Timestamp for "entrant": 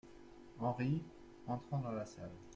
1.45-1.77